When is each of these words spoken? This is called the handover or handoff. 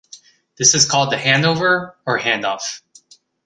This 0.57 0.73
is 0.73 0.89
called 0.89 1.11
the 1.11 1.15
handover 1.15 1.93
or 2.07 2.17
handoff. 2.17 2.79